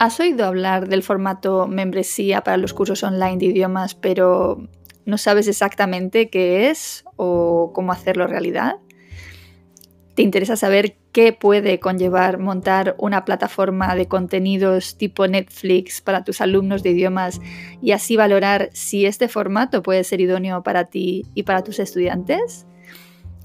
[0.00, 4.68] ¿Has oído hablar del formato membresía para los cursos online de idiomas, pero
[5.06, 8.76] no sabes exactamente qué es o cómo hacerlo realidad?
[10.14, 16.40] ¿Te interesa saber qué puede conllevar montar una plataforma de contenidos tipo Netflix para tus
[16.40, 17.40] alumnos de idiomas
[17.82, 22.66] y así valorar si este formato puede ser idóneo para ti y para tus estudiantes?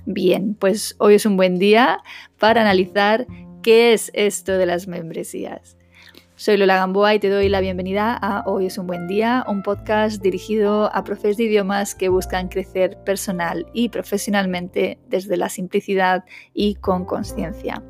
[0.06, 1.98] Bien, pues hoy es un buen día
[2.38, 3.26] para analizar
[3.64, 5.78] qué es esto de las membresías.
[6.44, 9.64] Soy Lola Gamboa y te doy la bienvenida a Hoy es un buen día, un
[9.64, 16.26] podcast dirigido a profes de idiomas que buscan crecer personal y profesionalmente desde la simplicidad
[16.54, 17.82] y con conciencia.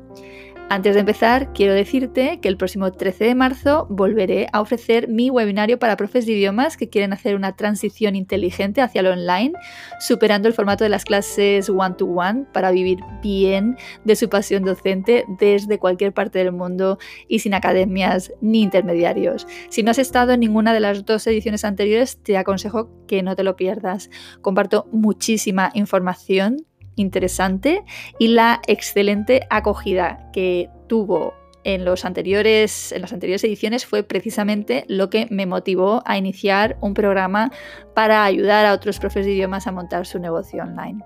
[0.70, 5.28] Antes de empezar, quiero decirte que el próximo 13 de marzo volveré a ofrecer mi
[5.28, 9.52] webinario para profes de idiomas que quieren hacer una transición inteligente hacia lo online,
[10.00, 15.78] superando el formato de las clases one-to-one para vivir bien de su pasión docente desde
[15.78, 19.46] cualquier parte del mundo y sin academias ni intermediarios.
[19.68, 23.36] Si no has estado en ninguna de las dos ediciones anteriores, te aconsejo que no
[23.36, 24.08] te lo pierdas.
[24.40, 26.64] Comparto muchísima información
[26.96, 27.84] interesante
[28.18, 35.10] y la excelente acogida que tuvo en, anteriores, en las anteriores ediciones fue precisamente lo
[35.10, 37.50] que me motivó a iniciar un programa
[37.94, 41.02] para ayudar a otros profes de idiomas a montar su negocio online.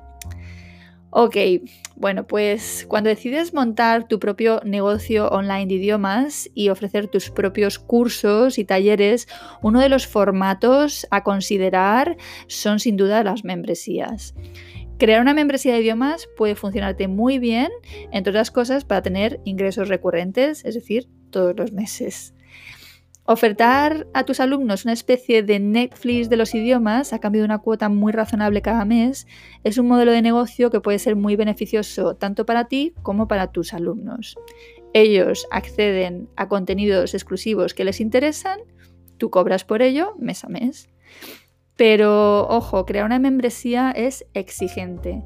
[1.11, 1.37] Ok,
[1.97, 7.79] bueno, pues cuando decides montar tu propio negocio online de idiomas y ofrecer tus propios
[7.79, 9.27] cursos y talleres,
[9.63, 14.35] uno de los formatos a considerar son sin duda las membresías.
[14.99, 17.71] Crear una membresía de idiomas puede funcionarte muy bien,
[18.11, 22.35] entre otras cosas, para tener ingresos recurrentes, es decir, todos los meses.
[23.31, 27.59] Ofertar a tus alumnos una especie de Netflix de los idiomas a cambio de una
[27.59, 29.27] cuota muy razonable cada mes
[29.65, 33.53] es un modelo de negocio que puede ser muy beneficioso tanto para ti como para
[33.53, 34.37] tus alumnos.
[34.95, 38.61] Ellos acceden a contenidos exclusivos que les interesan,
[39.19, 40.89] tú cobras por ello mes a mes.
[41.79, 45.23] Pero ojo, crear una membresía es exigente.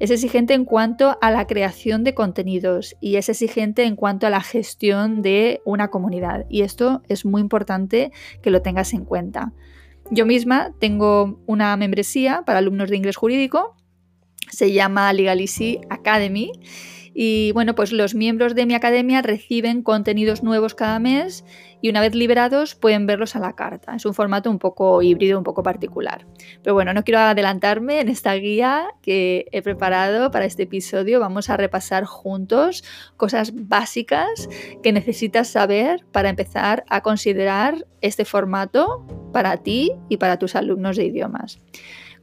[0.00, 4.30] Es exigente en cuanto a la creación de contenidos y es exigente en cuanto a
[4.30, 6.46] la gestión de una comunidad.
[6.50, 8.10] Y esto es muy importante
[8.42, 9.52] que lo tengas en cuenta.
[10.10, 13.76] Yo misma tengo una membresía para alumnos de inglés jurídico.
[14.50, 16.50] Se llama Legalicy Academy
[17.14, 21.44] y bueno, pues los miembros de mi academia reciben contenidos nuevos cada mes
[21.80, 23.94] y una vez liberados pueden verlos a la carta.
[23.94, 26.26] Es un formato un poco híbrido, un poco particular.
[26.62, 31.20] Pero bueno, no quiero adelantarme en esta guía que he preparado para este episodio.
[31.20, 32.82] Vamos a repasar juntos
[33.16, 34.48] cosas básicas
[34.82, 40.96] que necesitas saber para empezar a considerar este formato para ti y para tus alumnos
[40.96, 41.60] de idiomas.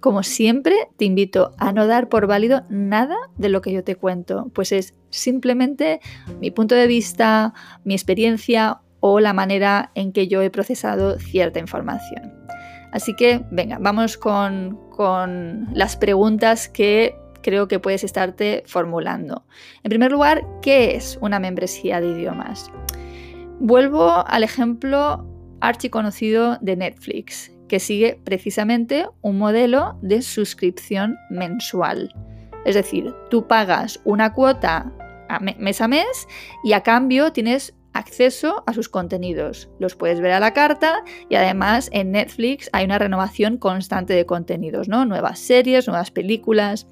[0.01, 3.95] Como siempre, te invito a no dar por válido nada de lo que yo te
[3.95, 6.01] cuento, pues es simplemente
[6.39, 7.53] mi punto de vista,
[7.83, 12.33] mi experiencia o la manera en que yo he procesado cierta información.
[12.91, 14.79] Así que, venga, vamos con,
[15.73, 19.45] las preguntas que creo que puedes estarte formulando.
[19.83, 22.71] En primer lugar, ¿qué es una membresía de idiomas?
[23.59, 25.27] Vuelvo al ejemplo
[25.59, 32.13] archiconocido de Netflix que sigue precisamente un modelo de suscripción mensual.
[32.65, 34.91] Es decir, tú pagas una cuota
[35.39, 36.27] mes a mes
[36.65, 39.69] y a cambio tienes acceso a sus contenidos.
[39.79, 44.25] Los puedes ver a la carta y además en Netflix hay una renovación constante de
[44.25, 45.05] contenidos, ¿no?
[45.05, 46.89] Nuevas series, nuevas películas.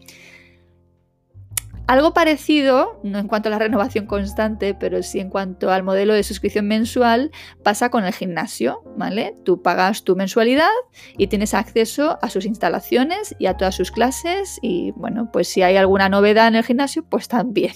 [1.90, 6.14] Algo parecido, no en cuanto a la renovación constante, pero sí en cuanto al modelo
[6.14, 7.32] de suscripción mensual,
[7.64, 9.36] pasa con el gimnasio, ¿vale?
[9.44, 10.70] Tú pagas tu mensualidad
[11.18, 15.64] y tienes acceso a sus instalaciones y a todas sus clases y bueno, pues si
[15.64, 17.74] hay alguna novedad en el gimnasio, pues también.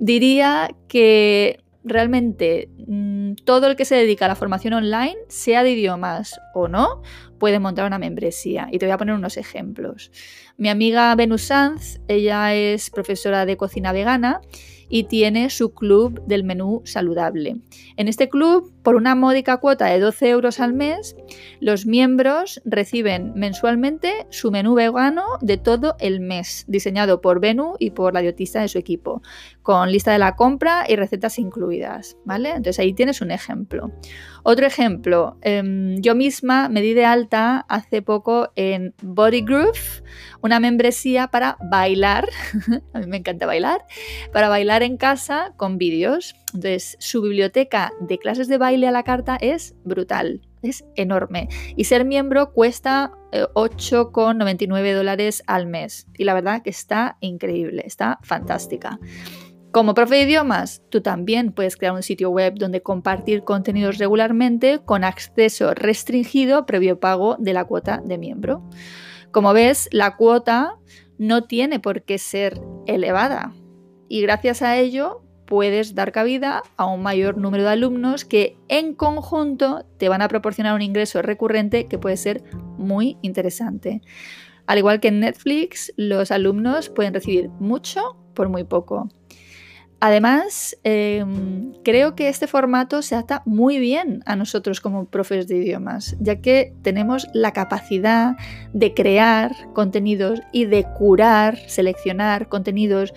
[0.00, 5.70] Diría que realmente mm, todo el que se dedica a la formación online, sea de
[5.70, 7.02] idiomas o no,
[7.40, 8.68] puede montar una membresía.
[8.70, 10.12] Y te voy a poner unos ejemplos.
[10.56, 14.40] Mi amiga Venus Sanz, ella es profesora de cocina vegana
[14.90, 17.56] y tiene su club del menú saludable.
[17.96, 21.16] En este club, por una módica cuota de 12 euros al mes,
[21.60, 27.90] los miembros reciben mensualmente su menú vegano de todo el mes, diseñado por Venu y
[27.90, 29.22] por la dietista de su equipo,
[29.62, 32.16] con lista de la compra y recetas incluidas.
[32.24, 32.50] ¿vale?
[32.50, 33.92] Entonces ahí tienes un ejemplo.
[34.42, 40.02] Otro ejemplo, em, yo misma me di de alta hace poco en Body Groove,
[40.42, 42.28] una membresía para bailar,
[42.94, 43.84] a mí me encanta bailar,
[44.32, 46.34] para bailar en casa con vídeos.
[46.54, 51.48] Entonces, su biblioteca de clases de baile a la carta es brutal, es enorme.
[51.76, 56.06] Y ser miembro cuesta 8,99 eh, dólares al mes.
[56.16, 58.98] Y la verdad que está increíble, está fantástica.
[59.72, 64.80] Como profe de idiomas, tú también puedes crear un sitio web donde compartir contenidos regularmente
[64.84, 68.68] con acceso restringido previo pago de la cuota de miembro.
[69.30, 70.74] Como ves, la cuota
[71.18, 73.52] no tiene por qué ser elevada
[74.10, 78.94] y gracias a ello puedes dar cabida a un mayor número de alumnos que en
[78.94, 82.42] conjunto te van a proporcionar un ingreso recurrente que puede ser
[82.76, 84.02] muy interesante.
[84.66, 89.08] Al igual que en Netflix, los alumnos pueden recibir mucho por muy poco.
[90.02, 95.58] Además, em, creo que este formato se adapta muy bien a nosotros como profes de
[95.58, 98.34] idiomas, ya que tenemos la capacidad
[98.72, 103.12] de crear contenidos y de curar, seleccionar contenidos,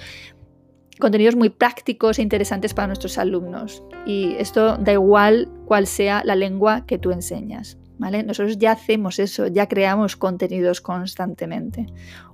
[1.04, 3.84] contenidos muy prácticos e interesantes para nuestros alumnos.
[4.06, 7.78] Y esto da igual cuál sea la lengua que tú enseñas.
[8.00, 8.24] ¿Vale?
[8.24, 11.86] Nosotros ya hacemos eso, ya creamos contenidos constantemente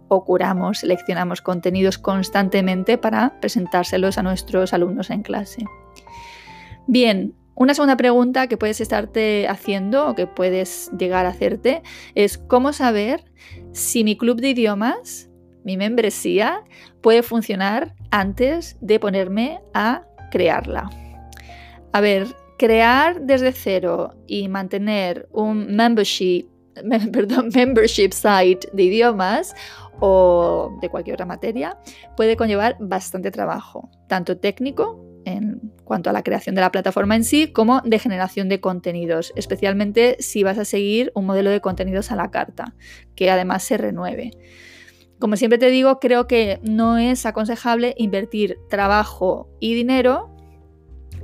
[0.07, 5.65] o curamos, seleccionamos contenidos constantemente para presentárselos a nuestros alumnos en clase.
[6.87, 11.83] Bien, una segunda pregunta que puedes estarte haciendo o que puedes llegar a hacerte
[12.15, 13.25] es cómo saber
[13.73, 15.28] si mi club de idiomas,
[15.63, 16.63] mi membresía,
[17.01, 20.89] puede funcionar antes de ponerme a crearla.
[21.91, 22.27] A ver,
[22.57, 26.45] crear desde cero y mantener un membership,
[28.11, 29.55] site de idiomas
[29.99, 31.77] o de cualquier otra materia,
[32.15, 37.23] puede conllevar bastante trabajo, tanto técnico en cuanto a la creación de la plataforma en
[37.23, 42.11] sí, como de generación de contenidos, especialmente si vas a seguir un modelo de contenidos
[42.11, 42.75] a la carta,
[43.15, 44.31] que además se renueve.
[45.19, 50.33] Como siempre te digo, creo que no es aconsejable invertir trabajo y dinero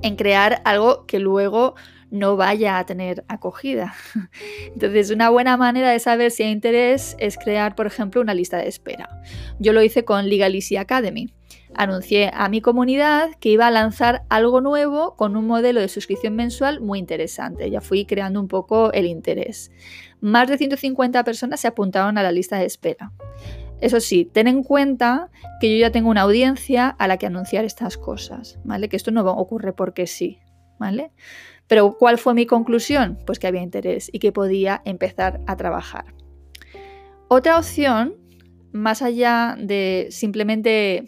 [0.02, 1.76] en crear algo que luego
[2.12, 3.94] no vaya a tener acogida.
[4.74, 8.58] Entonces, una buena manera de saber si hay interés es crear, por ejemplo, una lista
[8.58, 9.10] de espera.
[9.60, 11.34] Yo lo hice con Legalicy Academy.
[11.74, 16.36] Anuncié a mi comunidad que iba a lanzar algo nuevo con un modelo de suscripción
[16.36, 17.70] mensual muy interesante.
[17.70, 19.72] Ya fui creando un poco el interés.
[20.22, 23.12] Más de 150 personas se apuntaron a la lista de espera.
[23.82, 25.30] Eso sí, ten en cuenta
[25.60, 28.90] que yo ya tengo una audiencia a la que anunciar estas cosas, ¿vale?
[28.90, 30.40] Que esto no ocurre porque sí,
[30.80, 31.12] ¿vale?
[31.68, 33.18] Pero ¿cuál fue mi conclusión?
[33.26, 36.06] Pues que había interés y que podía empezar a trabajar.
[37.28, 38.16] Otra opción,
[38.72, 41.06] más allá de simplemente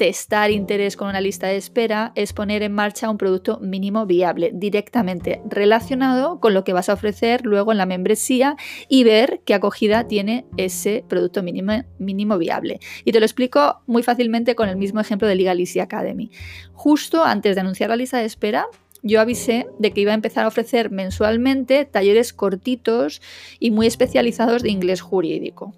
[0.00, 4.50] testar interés con una lista de espera, es poner en marcha un producto mínimo viable,
[4.54, 8.56] directamente relacionado con lo que vas a ofrecer luego en la membresía
[8.88, 12.80] y ver qué acogida tiene ese producto mínimo, mínimo viable.
[13.04, 16.30] Y te lo explico muy fácilmente con el mismo ejemplo de Legalicy Academy.
[16.72, 18.68] Justo antes de anunciar la lista de espera,
[19.02, 23.20] yo avisé de que iba a empezar a ofrecer mensualmente talleres cortitos
[23.58, 25.74] y muy especializados de inglés jurídico.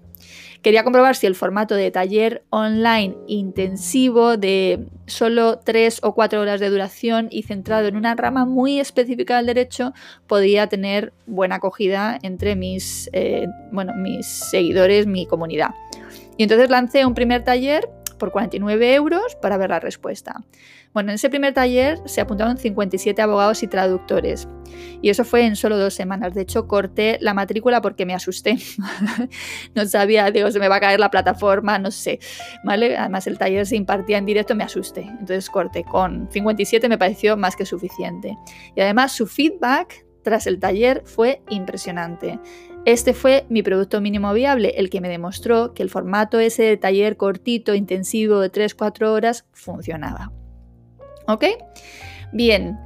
[0.63, 6.61] Quería comprobar si el formato de taller online intensivo de solo tres o cuatro horas
[6.61, 9.91] de duración y centrado en una rama muy específica del derecho
[10.25, 15.71] podía tener buena acogida entre mis, eh, bueno, mis seguidores, mi comunidad.
[16.37, 20.43] Y entonces lancé un primer taller por 49 euros para ver la respuesta.
[20.93, 24.47] Bueno, en ese primer taller se apuntaron 57 abogados y traductores.
[25.01, 26.33] Y eso fue en solo dos semanas.
[26.33, 28.57] De hecho, corté la matrícula porque me asusté.
[29.75, 32.19] no sabía, digo, se me va a caer la plataforma, no sé.
[32.63, 32.95] ¿Vale?
[32.95, 35.01] Además, el taller se impartía en directo, me asusté.
[35.01, 35.83] Entonces corté.
[35.83, 38.37] Con 57 me pareció más que suficiente.
[38.75, 42.39] Y además, su feedback tras el taller fue impresionante.
[42.85, 46.77] Este fue mi producto mínimo viable, el que me demostró que el formato ese de
[46.77, 50.31] taller cortito, intensivo de 3-4 horas funcionaba.
[51.27, 51.45] ¿Ok?
[52.33, 52.77] Bien,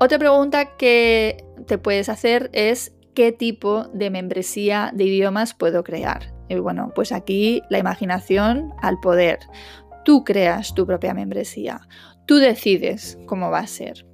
[0.00, 6.34] otra pregunta que te puedes hacer es ¿qué tipo de membresía de idiomas puedo crear?
[6.48, 9.38] Y bueno, pues aquí la imaginación al poder.
[10.04, 11.80] Tú creas tu propia membresía,
[12.26, 14.06] tú decides cómo va a ser.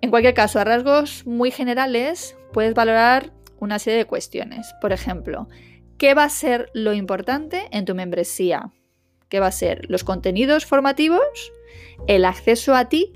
[0.00, 4.72] En cualquier caso, a rasgos muy generales, puedes valorar una serie de cuestiones.
[4.80, 5.48] Por ejemplo,
[5.96, 8.70] ¿qué va a ser lo importante en tu membresía?
[9.28, 9.90] ¿Qué va a ser?
[9.90, 11.52] Los contenidos formativos,
[12.06, 13.12] el acceso a ti,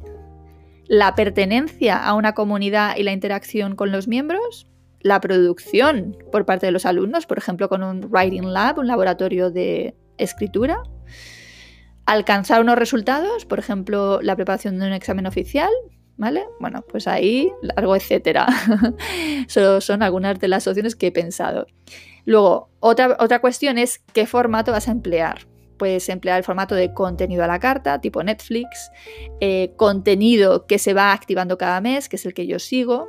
[0.87, 4.67] la pertenencia a una comunidad y la interacción con los miembros,
[5.01, 9.51] la producción por parte de los alumnos, por ejemplo, con un Writing Lab, un laboratorio
[9.51, 10.83] de escritura,
[12.07, 15.71] alcanzar unos resultados, por ejemplo, la preparación de un examen oficial,
[16.23, 16.45] ¿vale?
[16.61, 18.47] Bueno, pues ahí largo etcétera.
[19.49, 21.67] Son algunas de las opciones que he pensado.
[22.25, 25.49] Luego, otra, otra cuestión es qué formato vas a emplear.
[25.79, 28.93] Puedes emplear el formato de contenido a la carta, tipo Netflix,
[29.41, 33.09] eh, contenido que se va activando cada mes, que es el que yo sigo,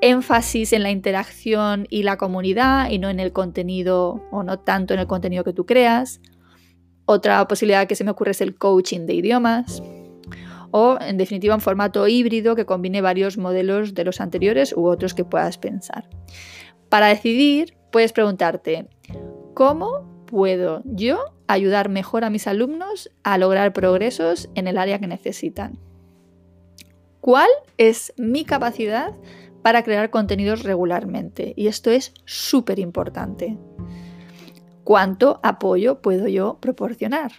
[0.00, 4.94] énfasis en la interacción y la comunidad y no en el contenido o no tanto
[4.94, 6.20] en el contenido que tú creas.
[7.04, 9.82] Otra posibilidad que se me ocurre es el coaching de idiomas
[10.70, 15.14] o en definitiva un formato híbrido que combine varios modelos de los anteriores u otros
[15.14, 16.08] que puedas pensar.
[16.88, 18.88] Para decidir, puedes preguntarte,
[19.54, 25.06] ¿cómo puedo yo ayudar mejor a mis alumnos a lograr progresos en el área que
[25.06, 25.78] necesitan?
[27.20, 29.12] ¿Cuál es mi capacidad
[29.62, 31.52] para crear contenidos regularmente.
[31.56, 33.58] Y esto es súper importante.
[34.84, 37.32] ¿Cuánto apoyo puedo yo proporcionar?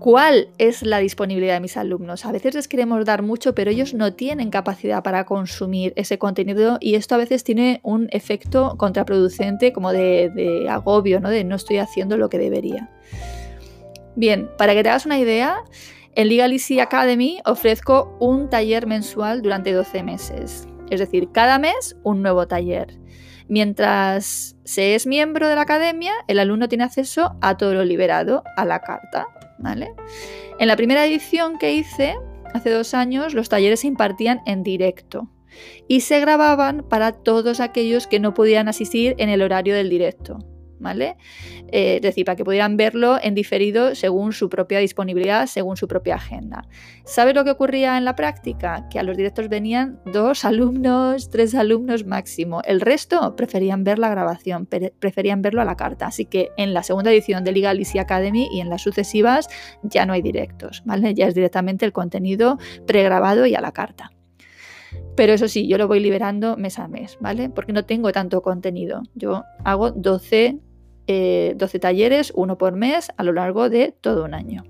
[0.00, 2.24] ¿Cuál es la disponibilidad de mis alumnos?
[2.24, 6.78] A veces les queremos dar mucho, pero ellos no tienen capacidad para consumir ese contenido
[6.80, 11.28] y esto a veces tiene un efecto contraproducente como de, agobio, ¿no?
[11.28, 12.88] de no estoy haciendo lo que debería.
[14.16, 15.58] Bien, para que te hagas una idea,
[16.14, 20.66] en Legal Easy Academy ofrezco un taller mensual durante 12 meses.
[20.88, 22.99] Es decir, cada mes un nuevo taller.
[23.50, 28.44] Mientras se es miembro de la academia, el alumno tiene acceso a todo lo liberado,
[28.56, 29.26] a la carta.
[29.58, 29.92] ¿vale?
[30.60, 32.14] En la primera edición que hice,
[32.54, 35.28] hace dos años, los talleres se impartían en directo
[35.88, 40.38] y se grababan para todos aquellos que no podían asistir en el horario del directo.
[40.80, 41.16] ¿Vale?
[41.68, 45.86] Eh, es decir, para que pudieran verlo en diferido según su propia disponibilidad, según su
[45.86, 46.66] propia agenda.
[47.04, 48.88] ¿Sabes lo que ocurría en la práctica?
[48.90, 52.62] Que a los directos venían dos alumnos, tres alumnos máximo.
[52.64, 56.06] El resto preferían ver la grabación, preferían verlo a la carta.
[56.06, 59.48] Así que en la segunda edición de Legal Easy Academy y en las sucesivas
[59.82, 61.14] ya no hay directos, ¿vale?
[61.14, 64.10] Ya es directamente el contenido pregrabado y a la carta.
[65.16, 67.50] Pero eso sí, yo lo voy liberando mes a mes, ¿vale?
[67.50, 69.02] Porque no tengo tanto contenido.
[69.14, 70.58] Yo hago 12
[71.56, 74.64] 12 eh, talleres, uno por mes, a lo largo de todo un año.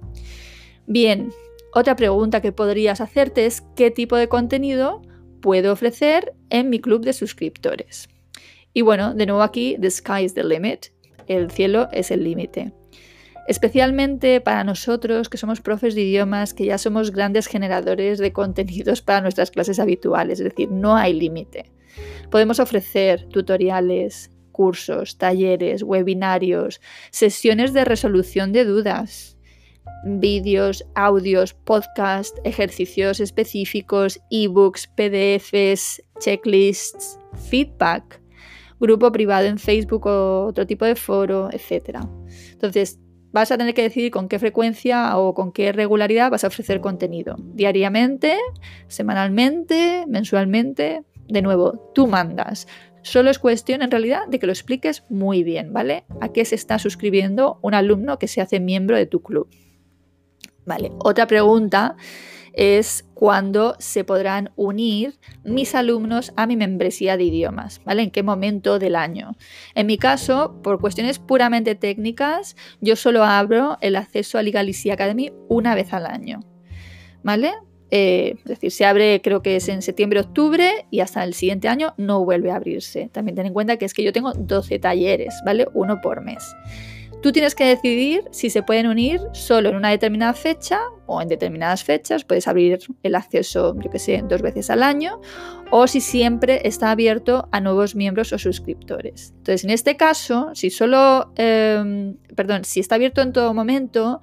[0.87, 1.30] Bien,
[1.73, 5.02] otra pregunta que podrías hacerte es qué tipo de contenido
[5.40, 8.09] puedo ofrecer en mi club de suscriptores.
[8.73, 10.87] Y bueno, de nuevo aquí, the sky is the limit,
[11.26, 12.73] el cielo es el límite.
[13.49, 19.02] Especialmente para nosotros que somos profes de idiomas, que ya somos grandes generadores de contenidos
[19.02, 21.73] para nuestras clases habituales, es decir, no hay límite.
[22.30, 29.38] Podemos ofrecer tutoriales, cursos, talleres, webinarios, sesiones de resolución de dudas,
[30.04, 38.20] vídeos, audios, podcasts, ejercicios específicos, ebooks, PDFs, checklists, feedback,
[38.78, 42.00] grupo privado en Facebook o otro tipo de foro, etc.
[42.52, 43.00] Entonces,
[43.32, 46.82] vas a tener que decidir con qué frecuencia o con qué regularidad vas a ofrecer
[46.82, 47.36] contenido.
[47.54, 48.36] Diariamente,
[48.88, 51.02] semanalmente, mensualmente.
[51.28, 52.66] De nuevo, tú mandas.
[53.02, 56.04] Solo es cuestión en realidad de que lo expliques muy bien, ¿vale?
[56.21, 59.49] A qué se está suscribiendo un alumno que se hace miembro de tu club.
[60.66, 61.97] Vale, otra pregunta
[62.52, 68.02] es cuándo se podrán unir mis alumnos a mi membresía de idiomas, ¿vale?
[68.02, 69.37] ¿En qué momento del año?
[69.75, 75.33] En mi caso, por cuestiones puramente técnicas, yo solo abro el acceso a Legal Academy
[75.49, 76.40] una vez al año,
[77.23, 77.52] ¿vale?
[77.90, 81.94] Eh, es decir, se abre creo que es en septiembre-octubre y hasta el siguiente año
[81.97, 83.09] no vuelve a abrirse.
[83.12, 85.66] También ten en cuenta que es que yo tengo 12 talleres, ¿vale?
[85.75, 86.54] Uno por mes.
[87.23, 91.28] Tú tienes que decidir si se pueden unir solo en una determinada fecha o en
[91.28, 92.25] determinadas fechas.
[92.25, 95.20] Puedes abrir el acceso, yo que sé, dos veces al año
[95.70, 99.35] o si siempre está abierto a nuevos miembros o suscriptores.
[99.37, 104.23] Entonces, en este caso, si solo, em, perdón, si está abierto en todo momento,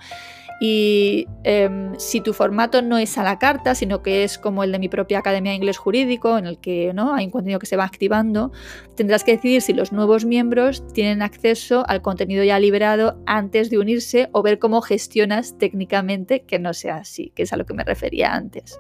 [0.60, 4.72] y em, si tu formato no es a la carta, sino que es como el
[4.72, 7.14] de mi propia Academia de Inglés Jurídico, en el que ¿no?
[7.14, 8.52] hay un contenido que se va activando,
[8.96, 13.78] tendrás que decidir si los nuevos miembros tienen acceso al contenido ya liberado antes de
[13.78, 17.76] unirse o ver cómo gestionas técnicamente que no sea así, que es a lo que
[17.76, 18.80] me refería antes.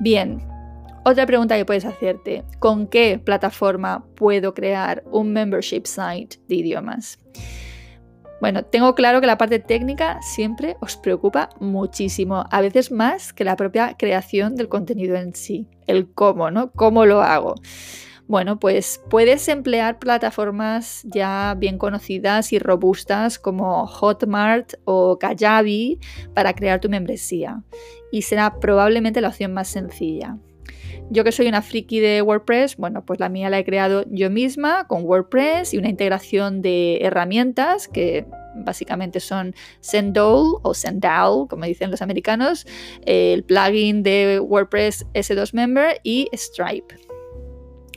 [0.00, 0.44] Bien,
[1.04, 7.18] otra pregunta que puedes hacerte, ¿con qué plataforma puedo crear un membership site de idiomas?
[8.44, 13.42] Bueno, tengo claro que la parte técnica siempre os preocupa muchísimo, a veces más que
[13.42, 16.70] la propia creación del contenido en sí, el cómo, ¿no?
[16.72, 17.54] ¿Cómo lo hago?
[18.28, 25.98] Bueno, pues puedes emplear plataformas ya bien conocidas y robustas como Hotmart o Kajabi
[26.34, 27.62] para crear tu membresía
[28.12, 30.36] y será probablemente la opción más sencilla.
[31.10, 34.30] Yo que soy una friki de WordPress, bueno, pues la mía la he creado yo
[34.30, 41.66] misma con WordPress y una integración de herramientas que básicamente son Sendol o Sendal, como
[41.66, 42.66] dicen los americanos,
[43.04, 46.96] el plugin de WordPress S2 Member y Stripe.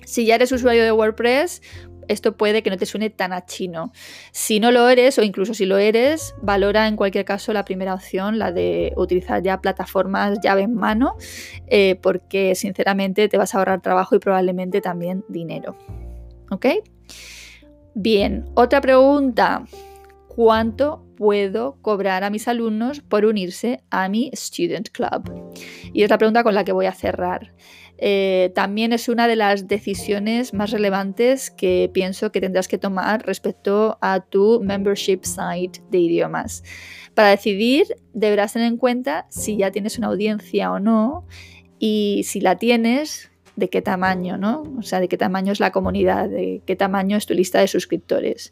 [0.03, 1.61] Si ya eres usuario de WordPress,
[2.07, 3.91] esto puede que no te suene tan a chino.
[4.31, 7.93] Si no lo eres, o incluso si lo eres, valora en cualquier caso la primera
[7.93, 11.15] opción, la de utilizar ya plataformas llave en mano,
[11.67, 15.77] eh, porque sinceramente te vas a ahorrar trabajo y probablemente también dinero.
[16.51, 16.65] ¿Ok?
[17.93, 19.65] Bien, otra pregunta.
[20.27, 25.51] ¿Cuánto puedo cobrar a mis alumnos por unirse a mi Student Club?
[25.93, 27.53] Y es la pregunta con la que voy a cerrar.
[27.97, 33.25] Eh, también es una de las decisiones más relevantes que pienso que tendrás que tomar
[33.25, 36.63] respecto a tu membership site de idiomas.
[37.13, 41.25] Para decidir, deberás tener en cuenta si ya tienes una audiencia o no
[41.79, 44.61] y si la tienes, de qué tamaño, ¿no?
[44.77, 47.67] O sea, de qué tamaño es la comunidad, de qué tamaño es tu lista de
[47.67, 48.51] suscriptores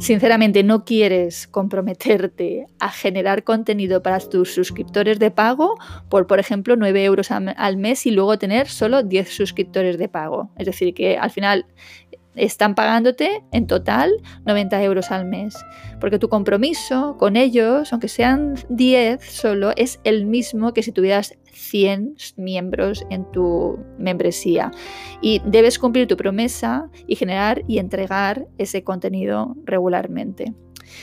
[0.00, 5.76] sinceramente no quieres comprometerte a generar contenido para tus suscriptores de pago
[6.08, 10.50] por, por ejemplo, 9 euros al mes y luego tener solo 10 suscriptores de pago.
[10.56, 11.66] Es decir, que al final
[12.40, 14.10] están pagándote en total
[14.46, 15.54] 90 euros al mes.
[16.00, 21.34] Porque tu compromiso con ellos, aunque sean 10 solo, es el mismo que si tuvieras
[21.52, 24.70] 100 miembros en tu membresía.
[25.20, 30.54] Y debes cumplir tu promesa y generar y entregar ese contenido regularmente.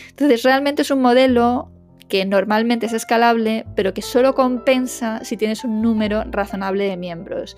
[0.10, 1.72] Entonces, realmente es un modelo
[2.10, 7.56] que normalmente es escalable, pero que solo compensa si tienes un número razonable de miembros.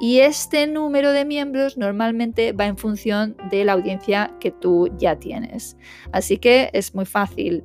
[0.00, 5.16] Y este número de miembros normalmente va en función de la audiencia que tú ya
[5.16, 5.76] tienes.
[6.12, 7.64] Así que es muy fácil.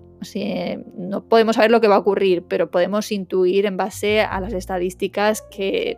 [0.97, 4.53] no podemos saber lo que va a ocurrir, pero podemos intuir en base a las
[4.53, 5.97] estadísticas que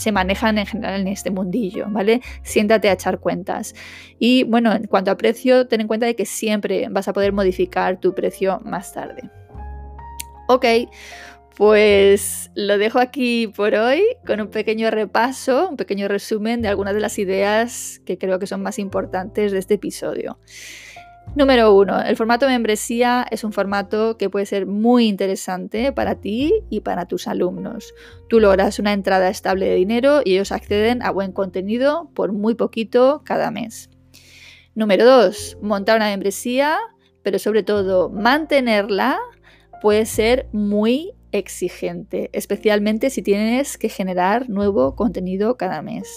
[0.00, 2.20] se manejan en general en este mundillo, ¿vale?
[2.42, 3.74] Siéntate a echar cuentas.
[4.18, 7.32] Y bueno, en cuanto a precio, ten en cuenta de que siempre vas a poder
[7.32, 9.30] modificar tu precio más tarde.
[10.48, 10.64] Ok,
[11.60, 16.94] pues lo dejo aquí por hoy con un pequeño repaso, un pequeño resumen de algunas
[16.94, 20.38] de las ideas que creo que son más importantes de este episodio.
[21.36, 26.50] Número uno, el formato membresía es un formato que puede ser muy interesante para ti
[26.70, 27.92] y para tus alumnos.
[28.30, 32.54] Tú logras una entrada estable de dinero y ellos acceden a buen contenido por muy
[32.54, 33.90] poquito cada mes.
[34.74, 36.78] Número dos, montar una membresía,
[37.22, 39.18] pero sobre todo mantenerla
[39.82, 46.08] puede ser muy exigente, especialmente si tienes que generar nuevo contenido cada mes.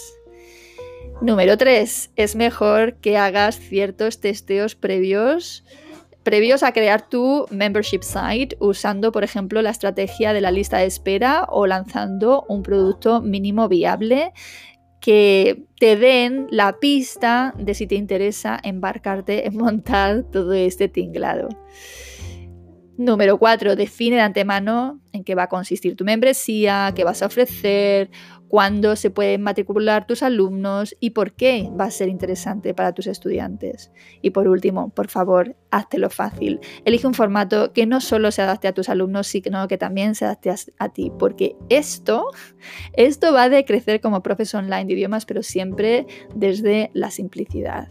[1.20, 2.10] Número 3.
[2.16, 5.64] Es mejor que hagas ciertos testeos previos
[6.24, 10.86] previos a crear tu membership site usando, por ejemplo, la estrategia de la lista de
[10.86, 14.32] espera o lanzando un producto mínimo viable
[15.00, 21.50] que te den la pista de si te interesa embarcarte en montar todo este tinglado.
[22.96, 23.74] Número 4.
[23.74, 28.10] Define de antemano en qué va a consistir tu membresía, qué vas a ofrecer,
[28.46, 33.08] cuándo se pueden matricular tus alumnos y por qué va a ser interesante para tus
[33.08, 33.90] estudiantes.
[34.22, 36.60] Y por último, por favor, háztelo fácil.
[36.84, 40.26] Elige un formato que no solo se adapte a tus alumnos, sino que también se
[40.26, 42.30] adapte a, ti, porque esto,
[42.92, 47.88] esto va de crecer como profesor online de idiomas, pero siempre desde la simplicidad.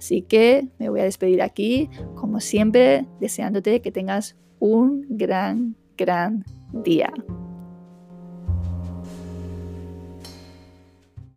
[0.00, 6.42] Así que me voy a despedir aquí, como siempre, deseándote que tengas un gran, gran
[6.72, 7.12] día.